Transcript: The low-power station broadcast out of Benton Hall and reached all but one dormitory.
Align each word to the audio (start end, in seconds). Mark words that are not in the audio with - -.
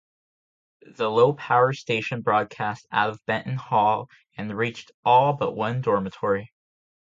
The 0.95 1.11
low-power 1.11 1.73
station 1.73 2.23
broadcast 2.23 2.87
out 2.91 3.11
of 3.11 3.23
Benton 3.27 3.57
Hall 3.57 4.09
and 4.35 4.51
reached 4.57 4.91
all 5.05 5.33
but 5.33 5.51
one 5.51 5.81
dormitory. 5.81 6.51